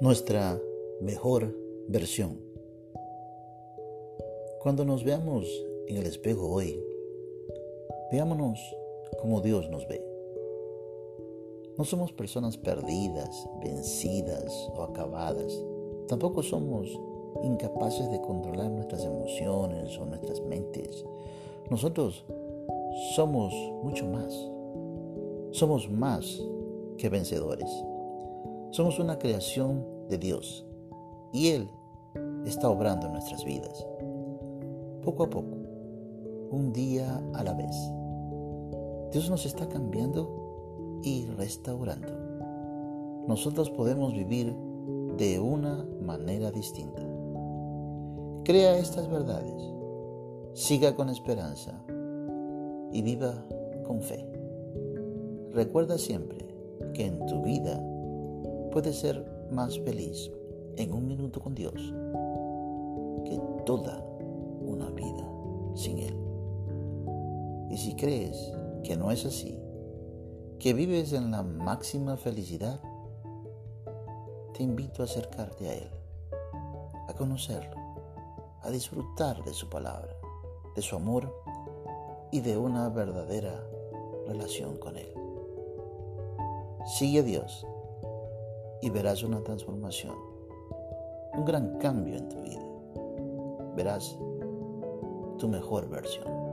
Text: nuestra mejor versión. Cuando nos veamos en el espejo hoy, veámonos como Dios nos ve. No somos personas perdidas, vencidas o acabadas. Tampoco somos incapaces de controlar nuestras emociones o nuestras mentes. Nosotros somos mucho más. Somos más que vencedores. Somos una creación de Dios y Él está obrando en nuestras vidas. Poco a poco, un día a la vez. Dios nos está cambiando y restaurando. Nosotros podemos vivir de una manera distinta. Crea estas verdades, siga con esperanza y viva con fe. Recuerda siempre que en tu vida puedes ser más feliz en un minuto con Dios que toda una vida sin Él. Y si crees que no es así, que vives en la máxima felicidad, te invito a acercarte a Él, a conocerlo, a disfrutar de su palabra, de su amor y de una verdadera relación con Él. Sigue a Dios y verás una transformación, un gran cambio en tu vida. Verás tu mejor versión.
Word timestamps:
nuestra 0.00 0.60
mejor 1.00 1.52
versión. 1.88 2.38
Cuando 4.62 4.84
nos 4.84 5.02
veamos 5.02 5.44
en 5.88 5.96
el 5.96 6.06
espejo 6.06 6.48
hoy, 6.48 6.80
veámonos 8.12 8.60
como 9.20 9.40
Dios 9.40 9.68
nos 9.70 9.88
ve. 9.88 10.00
No 11.76 11.84
somos 11.84 12.12
personas 12.12 12.56
perdidas, 12.56 13.48
vencidas 13.60 14.70
o 14.76 14.84
acabadas. 14.84 15.52
Tampoco 16.06 16.44
somos 16.44 16.88
incapaces 17.42 18.08
de 18.08 18.20
controlar 18.20 18.70
nuestras 18.70 19.04
emociones 19.04 19.98
o 19.98 20.04
nuestras 20.04 20.40
mentes. 20.42 21.04
Nosotros 21.70 22.24
somos 23.16 23.52
mucho 23.82 24.06
más. 24.06 24.32
Somos 25.50 25.90
más 25.90 26.40
que 26.98 27.08
vencedores. 27.08 27.68
Somos 28.78 29.00
una 29.00 29.18
creación 29.18 29.84
de 30.08 30.18
Dios 30.18 30.64
y 31.32 31.48
Él 31.48 31.68
está 32.46 32.70
obrando 32.70 33.06
en 33.06 33.12
nuestras 33.14 33.44
vidas. 33.44 33.84
Poco 35.02 35.24
a 35.24 35.30
poco, 35.30 35.56
un 36.52 36.72
día 36.72 37.20
a 37.34 37.42
la 37.42 37.54
vez. 37.54 37.74
Dios 39.10 39.28
nos 39.30 39.46
está 39.46 39.68
cambiando 39.68 41.00
y 41.02 41.26
restaurando. 41.36 42.12
Nosotros 43.26 43.68
podemos 43.70 44.12
vivir 44.12 44.54
de 45.16 45.40
una 45.40 45.84
manera 46.00 46.52
distinta. 46.52 47.02
Crea 48.44 48.78
estas 48.78 49.10
verdades, 49.10 49.60
siga 50.52 50.94
con 50.94 51.08
esperanza 51.08 51.82
y 52.92 53.02
viva 53.02 53.44
con 53.88 54.02
fe. 54.02 54.24
Recuerda 55.50 55.98
siempre 55.98 56.46
que 56.94 57.06
en 57.06 57.26
tu 57.26 57.42
vida 57.42 57.82
puedes 58.70 58.98
ser 58.98 59.24
más 59.50 59.78
feliz 59.80 60.30
en 60.76 60.92
un 60.92 61.06
minuto 61.06 61.40
con 61.40 61.54
Dios 61.54 61.74
que 63.24 63.40
toda 63.64 64.02
una 64.60 64.90
vida 64.90 65.28
sin 65.74 65.98
Él. 65.98 66.16
Y 67.70 67.76
si 67.76 67.94
crees 67.94 68.52
que 68.82 68.96
no 68.96 69.10
es 69.10 69.24
así, 69.26 69.58
que 70.58 70.72
vives 70.72 71.12
en 71.12 71.30
la 71.30 71.42
máxima 71.42 72.16
felicidad, 72.16 72.80
te 74.54 74.62
invito 74.62 75.02
a 75.02 75.04
acercarte 75.04 75.68
a 75.68 75.74
Él, 75.74 75.90
a 77.08 77.14
conocerlo, 77.14 77.76
a 78.62 78.70
disfrutar 78.70 79.44
de 79.44 79.54
su 79.54 79.68
palabra, 79.68 80.14
de 80.74 80.82
su 80.82 80.96
amor 80.96 81.32
y 82.32 82.40
de 82.40 82.56
una 82.56 82.88
verdadera 82.88 83.64
relación 84.26 84.76
con 84.78 84.96
Él. 84.96 85.12
Sigue 86.86 87.20
a 87.20 87.22
Dios 87.22 87.66
y 88.82 88.90
verás 88.90 89.22
una 89.22 89.42
transformación, 89.42 90.14
un 91.34 91.44
gran 91.44 91.78
cambio 91.78 92.16
en 92.16 92.28
tu 92.28 92.42
vida. 92.42 92.62
Verás 93.76 94.18
tu 95.38 95.48
mejor 95.48 95.88
versión. 95.88 96.47